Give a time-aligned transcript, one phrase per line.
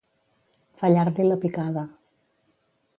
[0.83, 1.87] Fallar-li la picada.